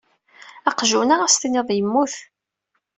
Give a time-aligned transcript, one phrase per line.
[0.69, 2.13] Aqjun-a ad s-tiniḍ yemmut.